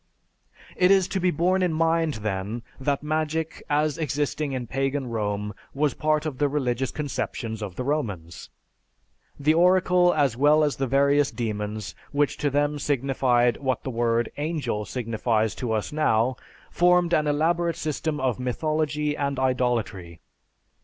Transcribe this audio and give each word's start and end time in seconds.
It 0.75 0.89
is 0.89 1.07
to 1.09 1.19
be 1.19 1.29
borne 1.29 1.61
in 1.61 1.73
mind, 1.73 2.15
then, 2.23 2.63
that 2.79 3.03
magic 3.03 3.61
as 3.69 3.99
existing 3.99 4.51
in 4.51 4.65
pagan 4.65 5.05
Rome 5.05 5.53
was 5.75 5.93
part 5.93 6.25
of 6.25 6.39
the 6.39 6.49
religious 6.49 6.89
conceptions 6.89 7.61
of 7.61 7.75
the 7.75 7.83
Romans. 7.83 8.49
The 9.39 9.53
oracle 9.53 10.11
as 10.15 10.35
well 10.35 10.63
as 10.63 10.77
the 10.77 10.87
various 10.87 11.29
demons, 11.29 11.93
which 12.11 12.37
to 12.37 12.49
them 12.49 12.79
signified 12.79 13.57
what 13.57 13.83
the 13.83 13.91
word 13.91 14.31
"angel" 14.37 14.85
signifies 14.85 15.53
to 15.61 15.71
us 15.71 15.93
now, 15.93 16.35
formed 16.71 17.13
an 17.13 17.27
elaborate 17.27 17.75
system 17.77 18.19
of 18.19 18.39
mythology 18.39 19.15
and 19.15 19.37
idolatry. 19.37 20.19